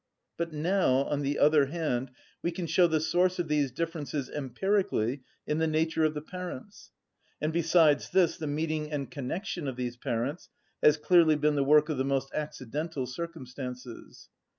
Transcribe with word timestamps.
But 0.35 0.51
now, 0.51 1.03
on 1.03 1.21
the 1.21 1.37
other 1.37 1.67
hand, 1.67 2.09
we 2.41 2.49
can 2.49 2.65
show 2.65 2.87
the 2.87 2.99
source 2.99 3.37
of 3.37 3.47
these 3.47 3.69
differences 3.71 4.31
empirically 4.31 5.21
in 5.45 5.59
the 5.59 5.67
nature 5.67 6.03
of 6.05 6.15
the 6.15 6.23
parents; 6.23 6.89
and 7.39 7.53
besides 7.53 8.09
this, 8.09 8.35
the 8.35 8.47
meeting 8.47 8.91
and 8.91 9.11
connection 9.11 9.67
of 9.67 9.75
these 9.75 9.97
parents 9.97 10.49
has 10.81 10.97
clearly 10.97 11.35
been 11.35 11.53
the 11.53 11.63
work 11.63 11.87
of 11.87 11.99
the 11.99 12.03
most 12.03 12.31
accidental 12.33 13.05
circumstances. 13.05 14.29